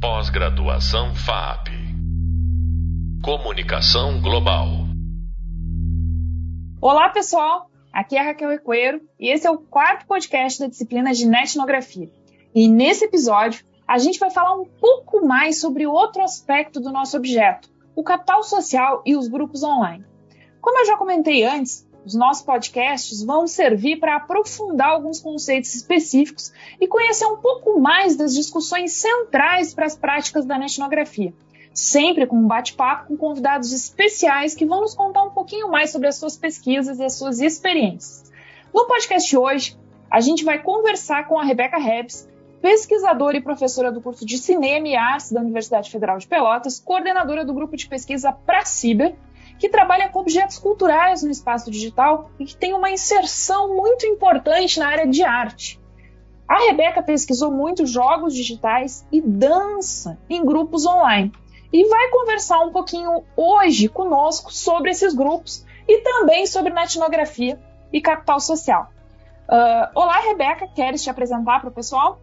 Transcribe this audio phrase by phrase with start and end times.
[0.00, 1.68] Pós-graduação FAP.
[3.22, 4.66] Comunicação Global.
[6.80, 7.70] Olá, pessoal.
[7.92, 12.10] Aqui é Raquel Equeiro e esse é o quarto podcast da disciplina de etnografia.
[12.54, 17.18] E nesse episódio, a gente vai falar um pouco mais sobre outro aspecto do nosso
[17.18, 20.06] objeto, o capital social e os grupos online.
[20.62, 26.52] Como eu já comentei antes, os nossos podcasts vão servir para aprofundar alguns conceitos específicos
[26.80, 31.34] e conhecer um pouco mais das discussões centrais para as práticas da etnografia.
[31.72, 36.08] Sempre com um bate-papo com convidados especiais que vão nos contar um pouquinho mais sobre
[36.08, 38.30] as suas pesquisas e as suas experiências.
[38.74, 39.78] No podcast hoje,
[40.10, 42.28] a gente vai conversar com a Rebeca Rebs,
[42.60, 47.44] pesquisadora e professora do curso de Cinema e Artes da Universidade Federal de Pelotas, coordenadora
[47.44, 49.14] do grupo de pesquisa Praciber,
[49.60, 54.80] que trabalha com objetos culturais no espaço digital e que tem uma inserção muito importante
[54.80, 55.78] na área de arte.
[56.48, 61.30] A Rebeca pesquisou muitos jogos digitais e dança em grupos online
[61.70, 67.60] e vai conversar um pouquinho hoje conosco sobre esses grupos e também sobre etnografia
[67.92, 68.88] e capital social.
[69.46, 72.18] Uh, olá, Rebeca, queres te apresentar para o pessoal?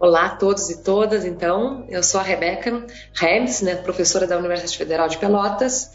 [0.00, 4.76] Olá a todos e todas, então, eu sou a Rebeca Rebs, né, professora da Universidade
[4.76, 5.92] Federal de Pelotas,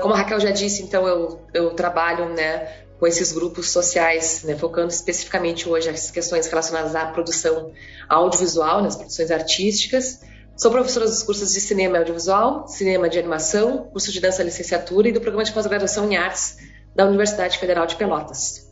[0.00, 4.56] como a Raquel já disse, então eu, eu trabalho né, com esses grupos sociais, né,
[4.56, 7.72] focando especificamente hoje as questões relacionadas à produção
[8.08, 10.20] audiovisual, nas produções artísticas.
[10.56, 15.08] Sou professora dos cursos de cinema e audiovisual, cinema de animação, curso de dança licenciatura
[15.08, 16.58] e do programa de pós-graduação em artes
[16.96, 18.66] da Universidade Federal de Pelotas.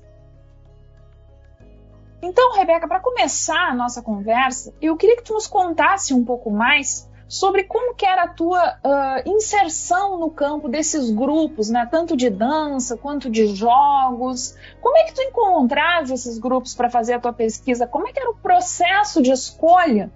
[2.20, 6.50] Então, Rebeca, para começar a nossa conversa, eu queria que tu nos contasse um pouco
[6.50, 11.86] mais sobre como que era a tua uh, inserção no campo desses grupos, né?
[11.90, 14.54] tanto de dança quanto de jogos.
[14.80, 17.86] Como é que tu encontrava esses grupos para fazer a tua pesquisa?
[17.86, 20.10] Como é que era o processo de escolha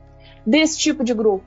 [0.47, 1.45] desse tipo de grupo?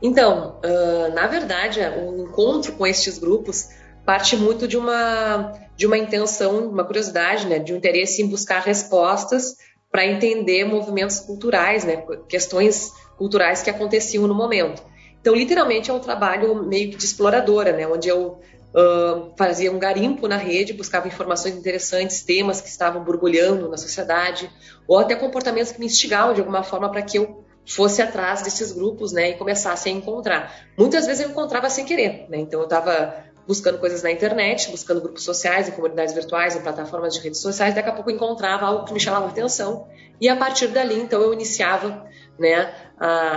[0.00, 3.68] Então, uh, na verdade, o encontro com estes grupos
[4.04, 7.58] parte muito de uma, de uma intenção, uma curiosidade, né?
[7.58, 9.56] de um interesse em buscar respostas
[9.90, 12.04] para entender movimentos culturais, né?
[12.28, 14.82] questões culturais que aconteciam no momento.
[15.20, 17.86] Então, literalmente, é um trabalho meio que de exploradora, né?
[17.86, 18.40] onde eu
[18.74, 24.50] uh, fazia um garimpo na rede, buscava informações interessantes, temas que estavam borbulhando na sociedade,
[24.86, 28.72] ou até comportamentos que me instigavam de alguma forma para que eu fosse atrás desses
[28.72, 30.54] grupos né, e começasse a encontrar.
[30.76, 32.38] Muitas vezes eu encontrava sem querer, né?
[32.38, 37.14] então eu estava buscando coisas na internet, buscando grupos sociais, em comunidades virtuais, em plataformas
[37.14, 39.86] de redes sociais, daqui a pouco eu encontrava algo que me chamava atenção
[40.20, 42.06] e a partir dali, então, eu iniciava
[42.38, 42.72] né,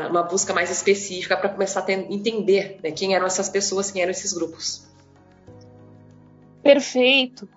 [0.09, 4.11] uma busca mais específica para começar a entender né, quem eram essas pessoas, quem eram
[4.11, 4.87] esses grupos.
[6.61, 7.47] Perfeito.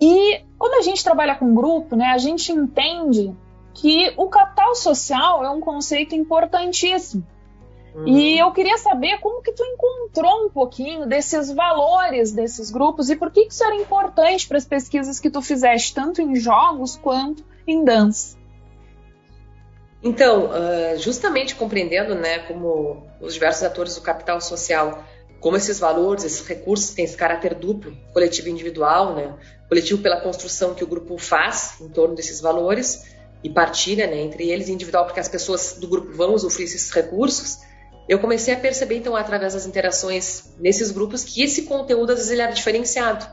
[0.00, 3.34] E quando a gente trabalha com grupo, né, a gente entende
[3.74, 7.26] que o capital social é um conceito importantíssimo.
[7.94, 8.06] Uhum.
[8.06, 13.16] E eu queria saber como que tu encontrou um pouquinho desses valores desses grupos e
[13.16, 16.96] por que, que isso era importante para as pesquisas que tu fizeste, tanto em jogos
[16.96, 18.39] quanto em dança.
[20.02, 25.04] Então, uh, justamente compreendendo, né, como os diversos atores do capital social,
[25.40, 29.36] como esses valores, esses recursos têm esse caráter duplo, coletivo e individual, né,
[29.68, 33.04] coletivo pela construção que o grupo faz em torno desses valores
[33.44, 36.90] e partilha, né, entre eles, e individual porque as pessoas do grupo vão usufruir esses
[36.90, 37.58] recursos,
[38.10, 42.32] eu comecei a perceber, então, através das interações nesses grupos, que esse conteúdo, às vezes,
[42.32, 43.24] ele era diferenciado.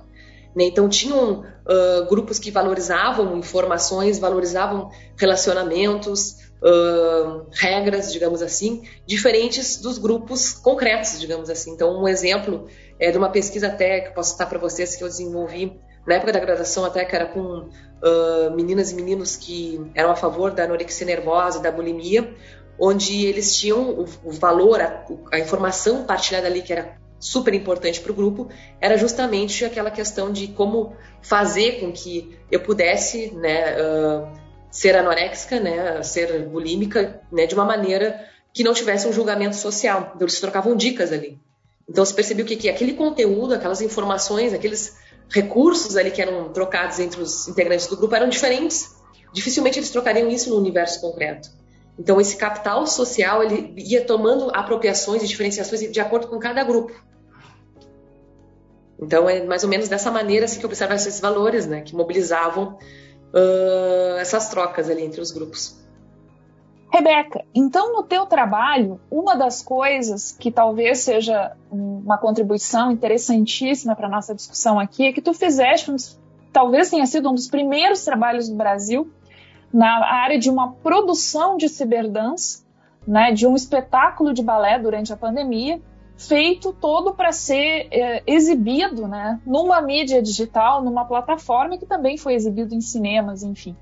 [0.57, 0.63] Né?
[0.63, 6.31] Então, tinham uh, grupos que valorizavam informações, valorizavam relacionamentos,
[6.63, 11.69] uh, regras, digamos assim, diferentes dos grupos concretos, digamos assim.
[11.73, 12.65] Então, um exemplo
[12.99, 16.33] é de uma pesquisa até que posso citar para vocês que eu desenvolvi na época
[16.33, 20.63] da graduação, até que era com uh, meninas e meninos que eram a favor da
[20.63, 22.33] anorexia nervosa da bulimia,
[22.79, 27.99] onde eles tinham o, o valor, a, a informação partilhada ali que era super importante
[27.99, 33.75] para o grupo era justamente aquela questão de como fazer com que eu pudesse né,
[33.81, 34.31] uh,
[34.69, 38.23] ser anoréxica, né, ser bulímica, né, de uma maneira
[38.53, 40.11] que não tivesse um julgamento social.
[40.15, 41.39] Então eles trocavam dicas ali.
[41.89, 44.97] Então se percebeu que, que aquele conteúdo, aquelas informações, aqueles
[45.29, 48.95] recursos ali que eram trocados entre os integrantes do grupo eram diferentes.
[49.33, 51.49] Dificilmente eles trocariam isso no universo concreto.
[51.97, 56.93] Então esse capital social ele ia tomando apropriações e diferenciações de acordo com cada grupo.
[58.99, 62.77] Então é mais ou menos dessa maneira assim, que eu esses valores, né, que mobilizavam
[63.33, 65.77] uh, essas trocas ali entre os grupos.
[66.91, 74.07] Rebeca, então no teu trabalho, uma das coisas que talvez seja uma contribuição interessantíssima para
[74.07, 75.93] nossa discussão aqui é que tu fizeste,
[76.53, 79.11] talvez tenha sido um dos primeiros trabalhos do Brasil
[79.73, 82.65] na área de uma produção de ciberdance
[83.07, 85.81] né, de um espetáculo de balé durante a pandemia,
[86.17, 92.33] feito todo para ser é, exibido né, numa mídia digital, numa plataforma que também foi
[92.33, 93.75] exibido em cinemas, enfim.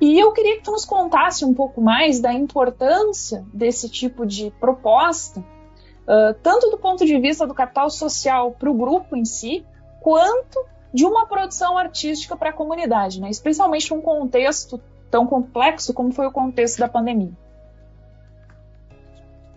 [0.00, 4.50] E eu queria que tu nos contasse um pouco mais da importância desse tipo de
[4.58, 9.64] proposta, uh, tanto do ponto de vista do capital social para o grupo em si,
[10.00, 13.30] quanto de uma produção artística para a comunidade, né?
[13.30, 14.80] especialmente num contexto
[15.10, 17.32] tão complexo como foi o contexto da pandemia.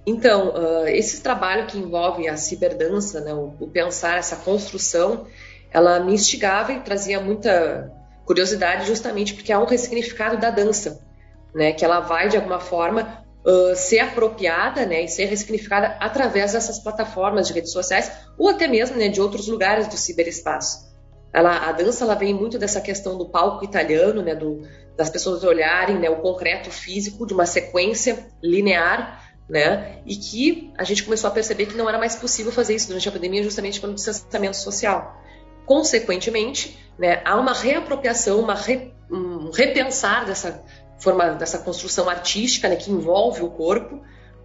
[0.07, 5.27] Então, uh, esse trabalho que envolve a ciberdança, né, o, o, pensar essa construção,
[5.69, 7.91] ela me instigava e trazia muita
[8.25, 11.01] curiosidade justamente porque há um ressignificado da dança,
[11.53, 16.53] né, que ela vai, de alguma forma, uh, ser apropriada né, e ser ressignificada através
[16.53, 20.87] dessas plataformas de redes sociais ou até mesmo né, de outros lugares do ciberespaço.
[21.33, 24.61] Ela, a dança ela vem muito dessa questão do palco italiano, né, do,
[24.97, 29.99] das pessoas olharem né, o concreto físico de uma sequência linear né?
[30.05, 33.07] E que a gente começou a perceber que não era mais possível fazer isso durante
[33.07, 35.21] a pandemia, justamente pelo distanciamento social.
[35.65, 40.63] Consequentemente, né, há uma reapropriação, uma re, um repensar dessa
[40.99, 44.01] forma, dessa construção artística, né, que envolve o corpo,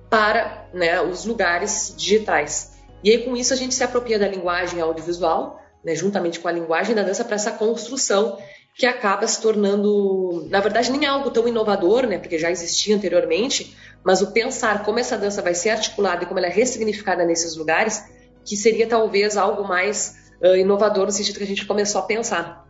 [0.08, 2.72] para né, os lugares digitais.
[3.02, 6.52] E aí, com isso, a gente se apropria da linguagem audiovisual, né, juntamente com a
[6.52, 8.38] linguagem da dança, para essa construção
[8.74, 13.76] que acaba se tornando, na verdade, nem algo tão inovador, né, porque já existia anteriormente,
[14.02, 17.56] mas o pensar como essa dança vai ser articulada e como ela é ressignificada nesses
[17.56, 18.04] lugares,
[18.44, 22.66] que seria talvez algo mais uh, inovador no sentido que a gente começou a pensar.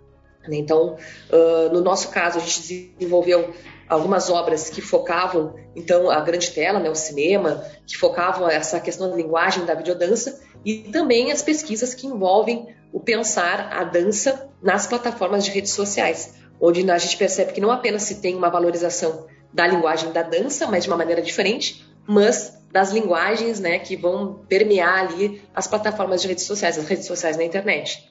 [0.47, 0.57] Né.
[0.57, 0.97] Então,
[1.31, 3.55] uh, no nosso caso, a gente desenvolveu
[3.89, 9.09] algumas obras que focavam, então, a grande tela, né, o cinema, que focavam essa questão
[9.09, 14.87] da linguagem da videodança, e também as pesquisas que envolvem o pensar a dança nas
[14.87, 19.27] plataformas de redes sociais, onde a gente percebe que não apenas se tem uma valorização
[19.53, 24.45] da linguagem da dança, mas de uma maneira diferente, mas das linguagens né, que vão
[24.49, 28.11] permear ali as plataformas de redes sociais, as redes sociais na internet.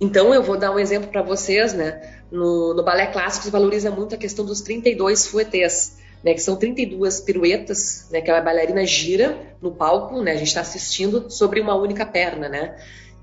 [0.00, 2.00] Então, eu vou dar um exemplo para vocês, né?
[2.30, 6.32] No, no, balé clássico se valoriza muito a questão dos 32 fouettes, né?
[6.32, 8.22] Que são 32 piruetas, né?
[8.22, 10.32] Que a bailarina gira no palco, né?
[10.32, 12.76] A gente está assistindo sobre uma única perna, né?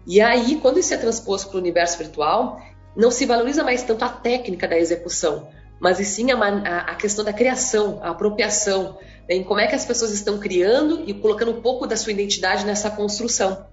[0.07, 2.61] E aí, quando isso é transposto para o universo virtual,
[2.95, 5.49] não se valoriza mais tanto a técnica da execução,
[5.81, 6.37] mas e sim a,
[6.79, 11.03] a, questão da criação, a apropriação, né, em como é que as pessoas estão criando
[11.05, 13.67] e colocando um pouco da sua identidade nessa construção.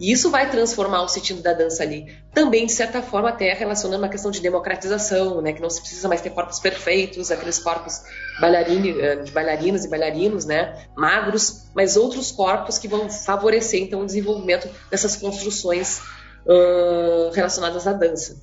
[0.00, 2.10] E isso vai transformar o sentido da dança ali.
[2.32, 5.52] Também, de certa forma, até relacionando a questão de democratização, né?
[5.52, 8.02] Que não se precisa mais ter corpos perfeitos, aqueles corpos
[8.42, 10.86] eh, de bailarinas e bailarinos, né?
[10.96, 16.00] Magros, mas outros corpos que vão favorecer, então, o desenvolvimento dessas construções
[16.46, 18.42] uh, relacionadas à dança.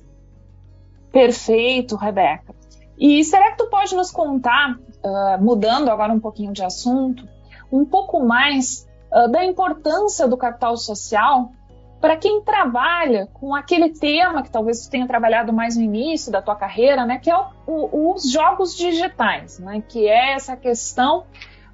[1.10, 2.54] Perfeito, Rebeca.
[2.96, 7.26] E será que tu pode nos contar, uh, mudando agora um pouquinho de assunto,
[7.72, 11.52] um pouco mais uh, da importância do capital social
[12.00, 16.40] para quem trabalha com aquele tema que talvez tu tenha trabalhado mais no início da
[16.40, 21.24] tua carreira, né, que é o, o, os jogos digitais, né, que é essa questão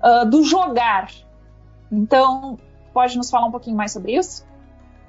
[0.02, 1.10] uh, do jogar.
[1.92, 2.58] Então,
[2.92, 4.46] pode nos falar um pouquinho mais sobre isso?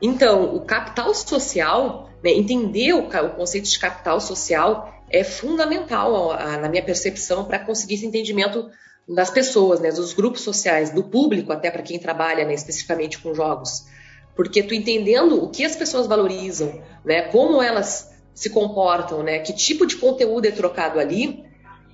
[0.01, 6.57] Então, o capital social, né, entender o, o, conceito de capital social é fundamental, a,
[6.57, 8.69] na minha percepção, para conseguir esse entendimento
[9.07, 13.33] das pessoas, né, dos grupos sociais, do público, até para quem trabalha né, especificamente com
[13.33, 13.85] jogos.
[14.35, 19.53] Porque tu entendendo o que as pessoas valorizam, né, como elas se comportam, né, que
[19.53, 21.45] tipo de conteúdo é trocado ali,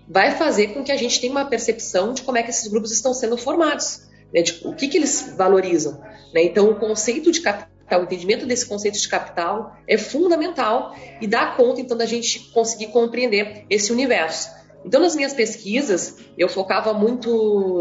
[0.07, 2.91] vai fazer com que a gente tenha uma percepção de como é que esses grupos
[2.91, 6.01] estão sendo formados, né, de o que, que eles valorizam.
[6.33, 6.43] Né?
[6.43, 11.47] Então, o conceito de capital, o entendimento desse conceito de capital é fundamental e dá
[11.47, 14.49] conta, então, da gente conseguir compreender esse universo.
[14.85, 17.29] Então, nas minhas pesquisas, eu focava muito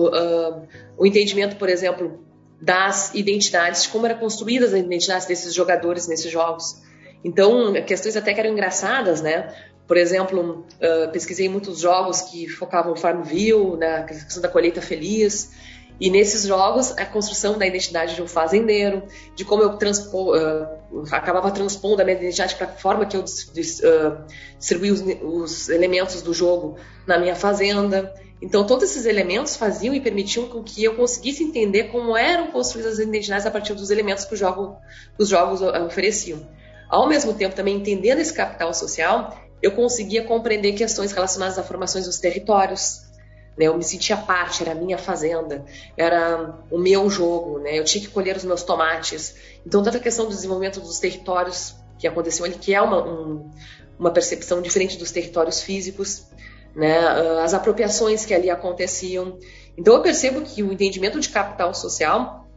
[0.09, 0.67] uh,
[0.97, 2.25] o entendimento, por exemplo,
[2.61, 6.83] das identidades, de como eram construídas as identidades desses jogadores nesses jogos.
[7.25, 9.55] Então, questões até que eram engraçadas, né?
[9.87, 15.51] Por exemplo, uh, pesquisei muitos jogos que focavam Farmville, na questão da colheita feliz,
[16.01, 19.03] e nesses jogos, a construção da identidade de um fazendeiro,
[19.35, 23.21] de como eu transpo, uh, acabava transpondo a minha identidade para a forma que eu
[23.21, 24.25] uh,
[24.59, 24.73] os,
[25.23, 28.15] os, elementos do jogo na minha fazenda.
[28.41, 32.95] Então, todos esses elementos faziam e permitiam com que eu conseguisse entender como eram construídas
[32.95, 34.79] as identidades a partir dos elementos que, jogo,
[35.19, 36.49] os jogos ofereciam.
[36.89, 42.07] Ao mesmo tempo, também entendendo esse capital social, eu conseguia compreender questões relacionadas a formações
[42.07, 43.10] dos territórios,
[43.61, 43.67] né?
[43.67, 45.63] Eu me sentia parte, era a minha fazenda,
[45.95, 47.79] era o meu jogo, né?
[47.79, 49.35] Eu tinha que colher os meus tomates.
[49.67, 53.51] Então toda a questão do desenvolvimento dos territórios que aconteceu ali, que é uma, um,
[53.99, 56.25] uma percepção diferente dos territórios físicos,
[56.75, 59.39] né, ah, as apropriações que ali aconteciam.
[59.77, 62.49] Então eu percebo que o entendimento de capital social,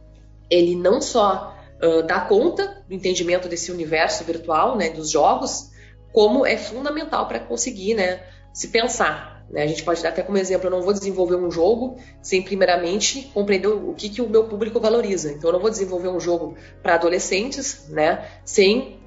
[0.48, 5.68] ele não só uh, dá conta do entendimento desse universo virtual, né, dos jogos,
[6.12, 8.22] como é fundamental para conseguir, né,
[8.54, 9.33] se pensar.
[9.50, 9.62] Né?
[9.62, 13.30] A gente pode dar até como exemplo, eu não vou desenvolver um jogo sem primeiramente
[13.34, 15.32] compreender o que, que o meu público valoriza.
[15.32, 18.98] Então eu não vou desenvolver um jogo para adolescentes, né, sem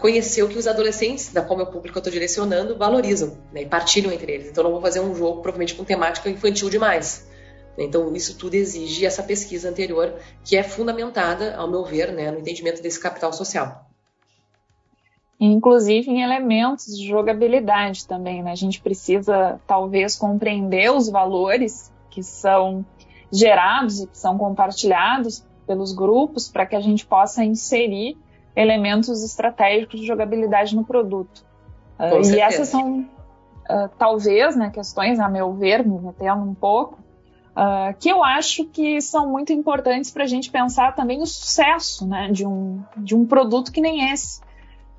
[0.00, 3.66] conhecer o que os adolescentes, da qual meu público eu estou direcionando, valorizam né, e
[3.66, 4.48] partilham entre eles.
[4.48, 7.28] Então, não vou fazer um jogo provavelmente com temática infantil demais.
[7.76, 12.38] Então, isso tudo exige essa pesquisa anterior, que é fundamentada, ao meu ver, né, no
[12.38, 13.85] entendimento desse capital social.
[15.38, 18.42] Inclusive em elementos de jogabilidade também.
[18.42, 18.52] Né?
[18.52, 22.84] A gente precisa, talvez, compreender os valores que são
[23.30, 28.16] gerados e que são compartilhados pelos grupos para que a gente possa inserir
[28.54, 31.44] elementos estratégicos de jogabilidade no produto.
[31.98, 36.98] Uh, e essas são, uh, talvez, né, questões, a meu ver, me metendo um pouco,
[37.52, 42.06] uh, que eu acho que são muito importantes para a gente pensar também o sucesso
[42.06, 44.40] né, de, um, de um produto que nem esse.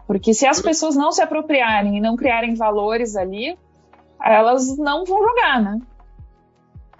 [0.08, 3.60] Porque se as pessoas não se apropriarem e não criarem valores ali,
[4.24, 5.82] elas não vão jogar, né?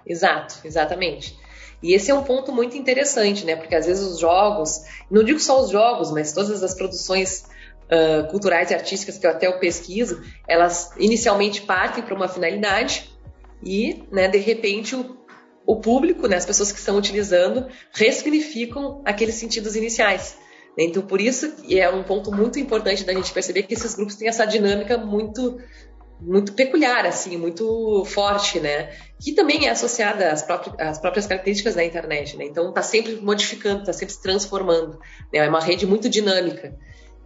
[0.06, 1.36] Exato, exatamente.
[1.82, 3.56] E esse é um ponto muito interessante, né?
[3.56, 7.46] Porque às vezes os jogos, não digo só os jogos, mas todas as produções
[7.84, 13.10] uh, culturais e artísticas que eu até eu pesquiso, elas inicialmente partem para uma finalidade
[13.62, 15.16] e, né, de repente, o,
[15.64, 20.36] o público, né, as pessoas que estão utilizando, ressignificam aqueles sentidos iniciais.
[20.84, 24.28] Então, por isso, é um ponto muito importante da gente perceber que esses grupos têm
[24.28, 25.58] essa dinâmica muito
[26.20, 28.90] muito peculiar, assim, muito forte, né?
[29.20, 32.44] Que também é associada às, próprias, às próprias características da internet, né?
[32.44, 34.98] Então está sempre modificando, está sempre se transformando.
[35.32, 35.38] Né?
[35.38, 36.76] É uma rede muito dinâmica.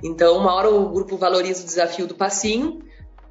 [0.02, 2.80] Então, uma hora o grupo valoriza o desafio do passinho,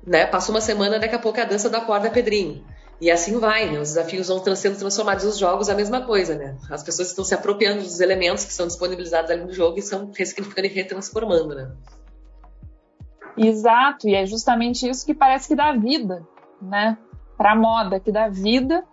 [0.06, 0.26] né?
[0.26, 2.66] Passa uma semana, daqui a pouco é a dança da corda Pedrinho.
[3.02, 3.80] E assim vai, né?
[3.80, 6.56] Os desafios vão sendo transformados os jogos a mesma coisa, né?
[6.70, 10.12] As pessoas estão se apropriando dos elementos que são disponibilizados ali no jogo e estão
[10.16, 11.72] ressignificando e retransformando, né?
[13.36, 16.22] Exato, e é justamente isso que parece que dá vida,
[16.62, 16.96] né?
[17.36, 18.86] Para a moda, que dá vida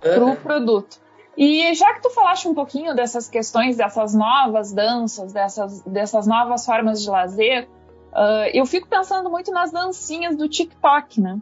[0.00, 1.00] para o produto.
[1.36, 6.64] E já que tu falaste um pouquinho dessas questões, dessas novas danças, dessas, dessas novas
[6.64, 7.68] formas de lazer,
[8.12, 11.40] uh, eu fico pensando muito nas dancinhas do TikTok, né?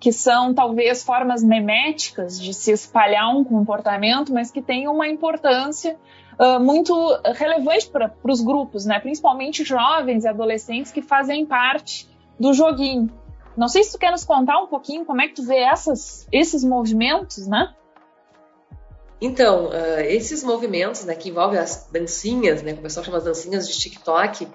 [0.00, 5.96] Que são talvez formas meméticas de se espalhar um comportamento, mas que têm uma importância
[6.38, 6.94] uh, muito
[7.34, 8.98] relevante para os grupos, né?
[8.98, 13.12] principalmente jovens e adolescentes que fazem parte do joguinho.
[13.56, 16.26] Não sei se tu quer nos contar um pouquinho como é que tu vê essas,
[16.32, 17.74] esses movimentos, né?
[19.20, 23.24] Então, uh, esses movimentos né, que envolvem as dancinhas, né, como o pessoal chama as
[23.24, 24.48] dancinhas de TikTok,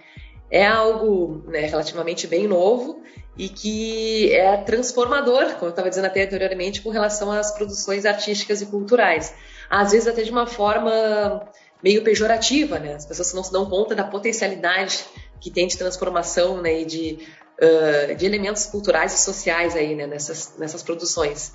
[0.49, 3.03] é algo né, relativamente bem novo
[3.37, 8.61] e que é transformador, como eu estava dizendo até anteriormente, com relação às produções artísticas
[8.61, 9.33] e culturais.
[9.69, 11.45] Às vezes até de uma forma
[11.83, 12.95] meio pejorativa, né?
[12.95, 15.05] As pessoas não se dão conta da potencialidade
[15.41, 16.81] que tem de transformação, né?
[16.81, 17.19] E de,
[17.61, 20.07] uh, de elementos culturais e sociais aí, né?
[20.07, 21.53] Nessas, nessas produções.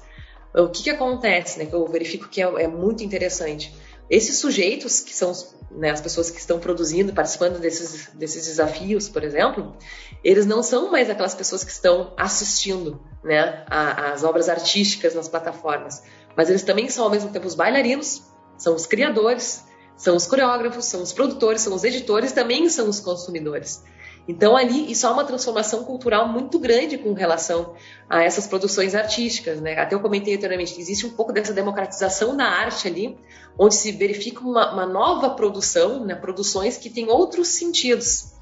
[0.55, 1.67] O que, que acontece, né?
[1.67, 3.75] Que eu verifico que é, é muito interessante.
[4.11, 5.33] Esses sujeitos, que são
[5.71, 9.77] né, as pessoas que estão produzindo, participando desses, desses desafios, por exemplo,
[10.25, 16.03] eles não são mais aquelas pessoas que estão assistindo né, às obras artísticas nas plataformas,
[16.37, 18.25] mas eles também são, ao mesmo tempo, os bailarinos,
[18.59, 19.65] são os criadores,
[19.97, 23.85] são os coreógrafos, são os produtores, são os editores, também são os consumidores.
[24.29, 27.75] Então ali isso há uma transformação cultural muito grande com relação
[28.09, 29.79] a essas produções artísticas, né?
[29.79, 33.19] Até eu comentei anteriormente existe um pouco dessa democratização da arte ali,
[33.59, 36.15] onde se verifica uma, uma nova produção, né?
[36.15, 38.33] Produções que têm outros sentidos,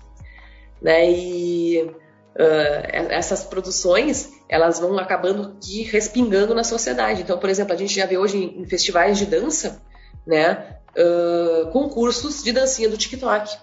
[0.82, 1.10] né?
[1.10, 7.22] E uh, essas produções elas vão acabando que respingando na sociedade.
[7.22, 9.82] Então, por exemplo, a gente já vê hoje em festivais de dança,
[10.26, 10.78] né?
[10.98, 13.56] uh, concursos de dancinha do TikTok.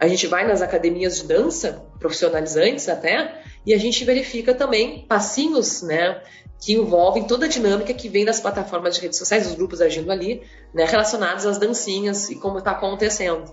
[0.00, 5.82] A gente vai nas academias de dança, profissionalizantes até, e a gente verifica também passinhos,
[5.82, 6.22] né,
[6.58, 10.10] que envolvem toda a dinâmica que vem das plataformas de redes sociais, os grupos agindo
[10.10, 10.42] ali,
[10.72, 13.44] né, relacionados às dancinhas e como está acontecendo.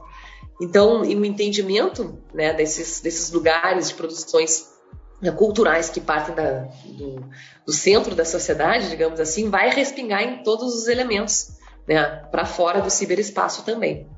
[0.62, 4.70] Então, o entendimento né, desses, desses lugares de produções
[5.22, 7.30] né, culturais que partem da, do,
[7.66, 11.50] do centro da sociedade, digamos assim, vai respingar em todos os elementos
[11.86, 14.10] né, para fora do ciberespaço também.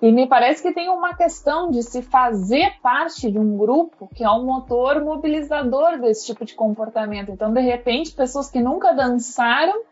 [0.00, 4.22] E me parece que tem uma questão de se fazer parte de um grupo que
[4.22, 7.30] é um motor mobilizador desse tipo de comportamento.
[7.30, 9.82] Então, de repente, pessoas que nunca dançaram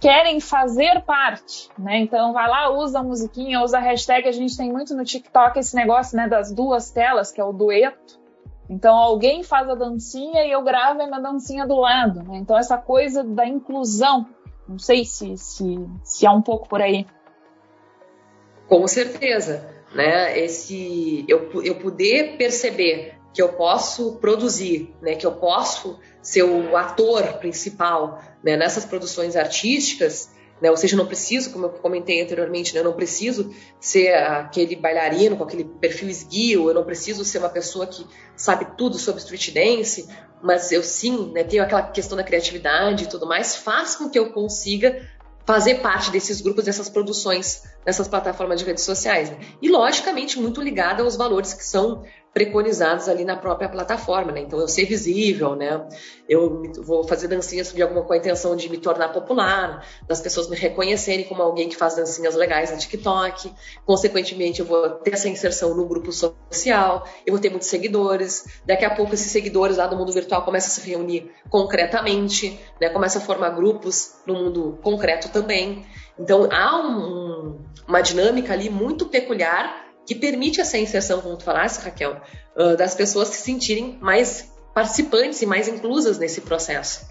[0.00, 1.98] querem fazer parte, né?
[1.98, 4.26] Então, vai lá, usa a musiquinha, usa a hashtag.
[4.26, 7.52] A gente tem muito no TikTok esse negócio, né, das duas telas, que é o
[7.52, 8.18] dueto.
[8.70, 12.22] Então alguém faz a dancinha e eu gravo a minha dancinha do lado.
[12.22, 12.38] Né?
[12.38, 14.26] Então essa coisa da inclusão,
[14.68, 17.04] não sei se, se, se há um pouco por aí.
[18.70, 20.38] Com certeza, né?
[20.38, 25.16] Esse eu, eu poder perceber que eu posso produzir, né?
[25.16, 28.56] Que eu posso ser o ator principal né?
[28.56, 30.70] nessas produções artísticas né?
[30.70, 32.80] Ou seja, não preciso, como eu comentei anteriormente, né?
[32.80, 33.50] eu não preciso
[33.80, 38.66] ser aquele bailarino com aquele perfil esguio, eu não preciso ser uma pessoa que sabe
[38.76, 40.06] tudo sobre street dance,
[40.42, 44.18] mas eu sim né, tenho aquela questão da criatividade e tudo mais, faz com que
[44.18, 45.08] eu consiga
[45.50, 49.30] fazer parte desses grupos, dessas produções, nessas plataformas de redes sociais.
[49.30, 49.38] Né?
[49.60, 54.40] E, logicamente, muito ligada aos valores que são preconizados ali na própria plataforma, né?
[54.40, 55.86] Então eu ser visível, né?
[56.28, 60.48] Eu vou fazer dancinhas de alguma com a intenção de me tornar popular, das pessoas
[60.48, 63.52] me reconhecerem como alguém que faz dancinhas legais no TikTok.
[63.84, 68.44] Consequentemente, eu vou ter essa inserção no grupo social, eu vou ter muitos seguidores.
[68.64, 72.88] Daqui a pouco esses seguidores lá do mundo virtual começam a se reunir concretamente, né?
[72.90, 75.84] Começam a formar grupos no mundo concreto também.
[76.16, 77.58] Então há um,
[77.88, 82.20] uma dinâmica ali muito peculiar que permite essa inserção, como tu falaste, Raquel,
[82.56, 87.08] uh, das pessoas se sentirem mais participantes e mais inclusas nesse processo.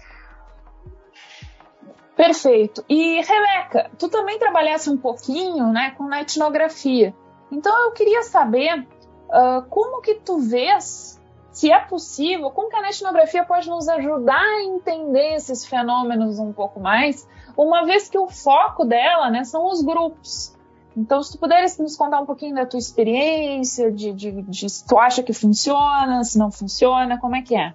[2.16, 2.84] Perfeito.
[2.88, 7.14] E Rebeca, tu também trabalhasse um pouquinho, né, com a etnografia.
[7.50, 11.18] Então eu queria saber uh, como que tu vês,
[11.50, 16.52] se é possível, como que a etnografia pode nos ajudar a entender esses fenômenos um
[16.52, 20.54] pouco mais, uma vez que o foco dela, né, são os grupos.
[20.96, 24.86] Então, se tu puderes nos contar um pouquinho da tua experiência, de, de, de se
[24.86, 27.74] tu acha que funciona, se não funciona, como é que é?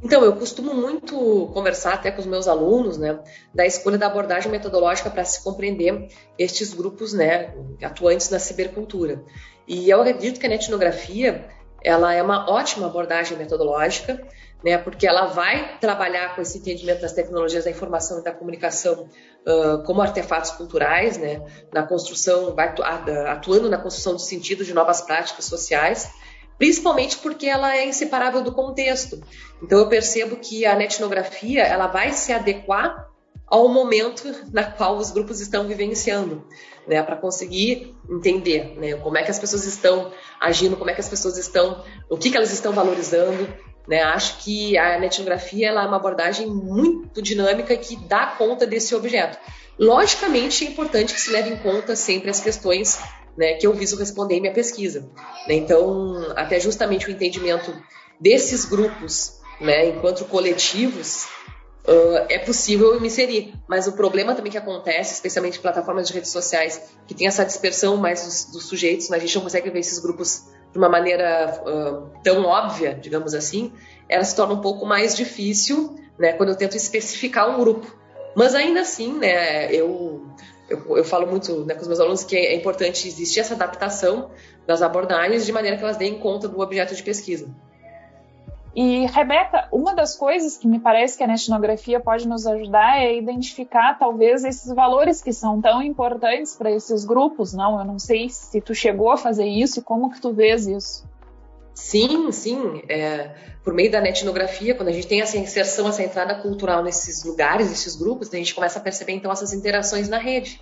[0.00, 3.18] Então, eu costumo muito conversar até com os meus alunos, né,
[3.52, 9.24] da escolha da abordagem metodológica para se compreender estes grupos, né, atuantes na cibercultura.
[9.66, 11.48] E eu acredito que a etnografia,
[11.82, 14.24] ela é uma ótima abordagem metodológica,
[14.62, 19.08] né, porque ela vai trabalhar com esse entendimento das tecnologias da informação e da comunicação
[19.46, 21.40] uh, como artefatos culturais, né,
[21.72, 22.74] na construção, vai
[23.28, 26.10] atuando na construção do sentido de novas práticas sociais,
[26.58, 29.22] principalmente porque ela é inseparável do contexto.
[29.62, 33.06] Então eu percebo que a etnografia ela vai se adequar
[33.46, 36.46] ao momento na qual os grupos estão vivenciando,
[36.86, 41.00] né, para conseguir entender, né, como é que as pessoas estão agindo, como é que
[41.00, 43.48] as pessoas estão, o que, que elas estão valorizando,
[43.88, 44.02] né?
[44.02, 49.38] Acho que a etnografia é uma abordagem muito dinâmica que dá conta desse objeto.
[49.78, 52.98] Logicamente, é importante que se leve em conta sempre as questões
[53.36, 55.08] né, que eu viso responder em minha pesquisa.
[55.46, 55.54] Né?
[55.54, 57.72] Então, até justamente o entendimento
[58.20, 61.24] desses grupos, né, enquanto coletivos,
[61.86, 63.54] uh, é possível me inserir.
[63.66, 67.44] Mas o problema também que acontece, especialmente em plataformas de redes sociais, que tem essa
[67.44, 70.48] dispersão mais dos, dos sujeitos, né, a gente não consegue ver esses grupos
[70.78, 73.72] de uma maneira uh, tão óbvia, digamos assim,
[74.08, 77.92] ela se torna um pouco mais difícil, né, quando eu tento especificar um grupo.
[78.36, 80.24] Mas ainda assim, né, eu,
[80.70, 84.30] eu, eu falo muito né, com os meus alunos que é importante existir essa adaptação
[84.66, 87.48] das abordagens de maneira que elas deem conta do objeto de pesquisa.
[88.74, 93.16] E, Rebeca, uma das coisas que me parece que a etnografia pode nos ajudar é
[93.16, 97.78] identificar, talvez, esses valores que são tão importantes para esses grupos, não?
[97.78, 101.04] Eu não sei se tu chegou a fazer isso e como que tu vês isso.
[101.74, 102.82] Sim, sim.
[102.88, 103.30] É,
[103.64, 107.70] por meio da etnografia, quando a gente tem essa inserção, essa entrada cultural nesses lugares,
[107.70, 110.60] nesses grupos, a gente começa a perceber, então, essas interações na rede.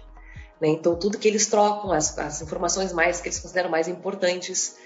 [0.60, 0.68] Né?
[0.68, 4.76] Então, tudo que eles trocam, as, as informações mais que eles consideram mais importantes,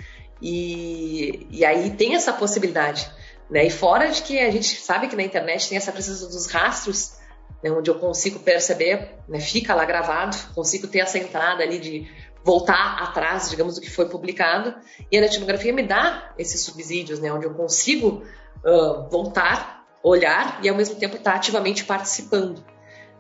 [0.41, 3.11] e, e aí tem essa possibilidade.
[3.51, 3.67] Né?
[3.67, 7.19] E fora de que a gente sabe que na internet tem essa presença dos rastros,
[7.63, 12.09] né, onde eu consigo perceber, né, fica lá gravado, consigo ter essa entrada ali de
[12.43, 14.75] voltar atrás, digamos, do que foi publicado.
[15.11, 18.23] E a etnografia me dá esses subsídios, né, onde eu consigo
[18.65, 22.65] uh, voltar, olhar e ao mesmo tempo estar ativamente participando.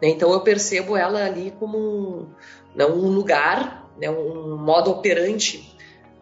[0.00, 0.08] Né?
[0.08, 2.34] Então eu percebo ela ali como um,
[2.74, 5.69] né, um lugar, né, um modo operante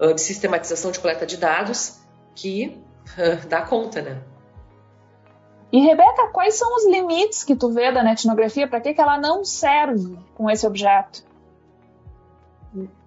[0.01, 1.99] uh, de sistematização de coleta de dados
[2.35, 2.81] que
[3.17, 4.23] uh, dá conta, né?
[5.71, 8.67] E Rebeca, quais são os limites que tu vê da etnografia?
[8.67, 11.23] Para que, que ela não serve com esse objeto?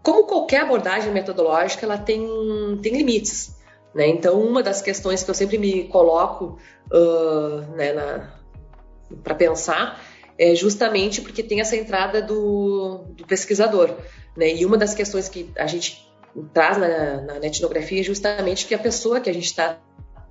[0.03, 2.23] Como qualquer abordagem metodológica, ela tem,
[2.81, 3.55] tem limites.
[3.95, 4.07] Né?
[4.07, 6.57] Então, uma das questões que eu sempre me coloco
[6.91, 8.29] uh, né,
[9.23, 9.99] para pensar
[10.37, 13.95] é justamente porque tem essa entrada do, do pesquisador.
[14.35, 14.55] Né?
[14.55, 16.10] E uma das questões que a gente
[16.53, 19.79] traz na, na etnografia é justamente que a pessoa que a gente está,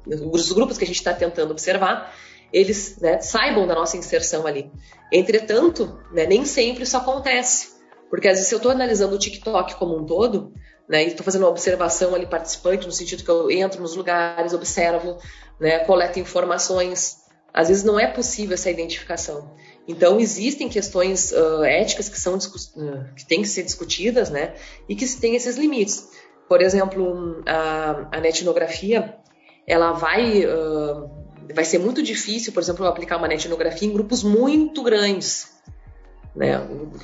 [0.06, 2.14] os grupos que a gente está tentando observar,
[2.52, 4.70] eles né, saibam da nossa inserção ali.
[5.12, 7.78] Entretanto, né, nem sempre isso acontece.
[8.08, 10.52] Porque às vezes se eu estou analisando o TikTok como um todo,
[10.88, 14.52] né, e estou fazendo uma observação ali participante, no sentido que eu entro nos lugares,
[14.52, 15.16] observo,
[15.60, 17.18] né, coleto informações,
[17.54, 19.54] às vezes não é possível essa identificação.
[19.88, 22.38] Então existem questões uh, éticas que são
[23.16, 24.54] que têm que ser discutidas, né,
[24.88, 26.08] e que têm esses limites.
[26.48, 28.20] Por exemplo, a, a
[29.66, 31.10] ela vai uh,
[31.54, 35.48] vai ser muito difícil, por exemplo, aplicar uma netnografia em grupos muito grandes,
[36.34, 36.58] né?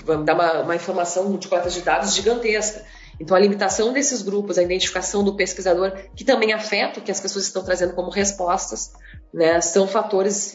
[0.05, 2.85] Vai dar uma, uma informação de coleta de dados gigantesca.
[3.19, 7.21] Então, a limitação desses grupos, a identificação do pesquisador, que também afeta o que as
[7.21, 8.93] pessoas estão trazendo como respostas,
[9.33, 10.55] né, são fatores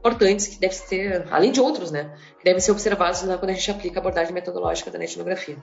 [0.00, 3.70] importantes que devem ser, além de outros, né, que devem ser observados quando a gente
[3.70, 5.56] aplica a abordagem metodológica da etnografia.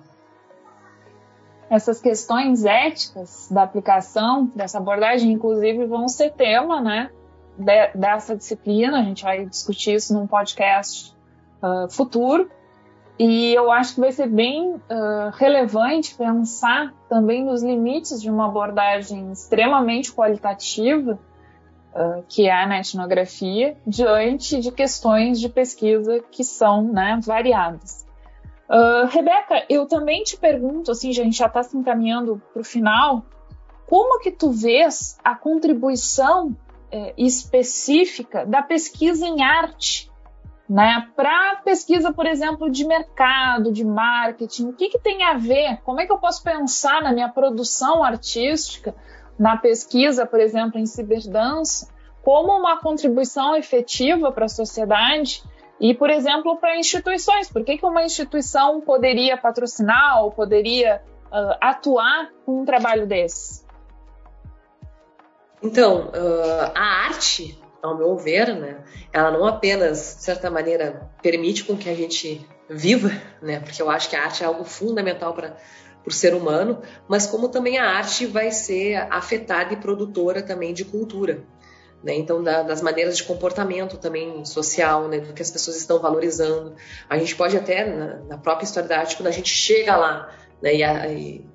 [1.69, 7.10] Essas questões éticas da aplicação dessa abordagem, inclusive, vão ser tema né,
[7.58, 9.02] de, dessa disciplina.
[9.02, 11.13] A gente vai discutir isso num podcast
[11.62, 12.50] uh, futuro.
[13.19, 18.45] E eu acho que vai ser bem uh, relevante pensar também nos limites de uma
[18.45, 21.19] abordagem extremamente qualitativa,
[21.97, 28.05] uh, que é a etnografia, diante de questões de pesquisa que são né, variadas.
[28.69, 32.65] Uh, Rebeca, eu também te pergunto, assim, a gente já está se encaminhando para o
[32.65, 33.25] final,
[33.88, 36.55] como que tu vês a contribuição
[36.91, 40.12] eh, específica da pesquisa em arte
[40.69, 41.07] né?
[41.15, 45.77] Para pesquisa, por exemplo, de mercado, de marketing, o que, que tem a ver?
[45.83, 48.93] Como é que eu posso pensar na minha produção artística,
[49.38, 51.89] na pesquisa, por exemplo, em ciberdança,
[52.21, 55.43] como uma contribuição efetiva para a sociedade
[55.80, 57.50] e, por exemplo, para instituições?
[57.50, 63.65] Por que, que uma instituição poderia patrocinar ou poderia uh, atuar com um trabalho desse?
[65.62, 71.63] Então, uh, a arte ao meu ver, né, ela não apenas, de certa maneira, permite
[71.63, 75.34] com que a gente viva, né, porque eu acho que a arte é algo fundamental
[75.34, 75.56] para
[76.08, 80.86] o ser humano, mas como também a arte vai ser afetada e produtora também de
[80.86, 81.43] cultura.
[82.02, 82.15] Né?
[82.15, 85.20] Então, da, das maneiras de comportamento também social, né?
[85.20, 86.76] do que as pessoas estão valorizando.
[87.10, 90.34] A gente pode até, na, na própria história da arte, quando a gente chega lá
[90.62, 90.76] né?
[90.76, 91.46] e, a, e,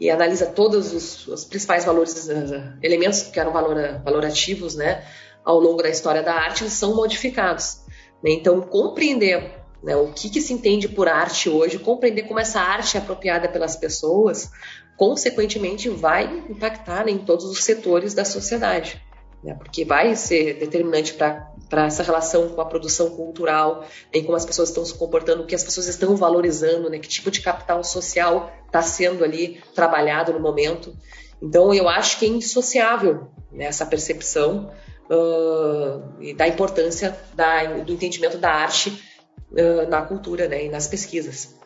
[0.00, 5.04] e, analisa todos os, os principais valores, uh, elementos que eram valor, valorativos, né?
[5.44, 7.82] ao longo da história da arte, eles são modificados.
[8.24, 8.32] Né?
[8.32, 12.96] Então, compreender né, o que, que, se entende por arte hoje, compreender como essa arte
[12.96, 14.50] é apropriada pelas pessoas,
[14.96, 19.02] consequentemente vai impactar né, em todos os setores da sociedade.
[19.42, 24.44] Né, porque vai ser determinante para essa relação com a produção cultural, em como as
[24.44, 27.82] pessoas estão se comportando, o que as pessoas estão valorizando, né, que tipo de capital
[27.82, 30.94] social está sendo ali trabalhado no momento.
[31.42, 34.70] Então, eu acho que é indissociável né, essa percepção
[35.10, 39.09] uh, e da importância da, do entendimento da arte
[39.52, 41.58] uh, na cultura né, e nas pesquisas.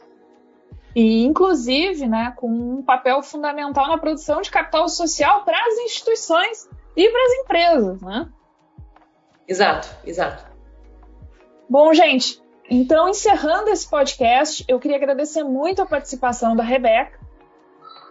[0.94, 6.68] E, inclusive, né, com um papel fundamental na produção de capital social para as instituições
[6.96, 8.02] e para as empresas.
[8.02, 8.28] Né?
[9.48, 10.44] Exato, exato.
[11.68, 17.18] Bom, gente, então encerrando esse podcast, eu queria agradecer muito a participação da Rebeca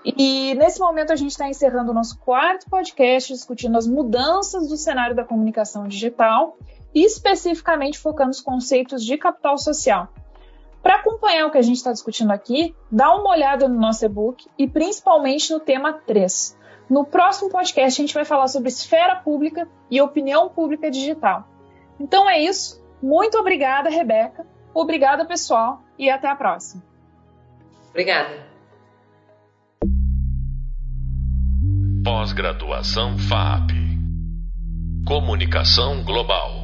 [0.05, 4.75] e nesse momento a gente está encerrando o nosso quarto podcast discutindo as mudanças do
[4.75, 6.57] cenário da comunicação digital
[6.93, 10.09] especificamente focando os conceitos de capital social.
[10.81, 14.45] Para acompanhar o que a gente está discutindo aqui, dá uma olhada no nosso e-book
[14.57, 16.59] e principalmente no tema 3.
[16.89, 21.47] No próximo podcast a gente vai falar sobre esfera pública e opinião pública digital.
[21.99, 22.83] Então é isso.
[23.01, 24.45] Muito obrigada, Rebeca.
[24.73, 26.83] Obrigada, pessoal, e até a próxima.
[27.89, 28.51] Obrigada.
[32.03, 33.71] Pós-graduação FAP.
[35.05, 36.62] Comunicação Global.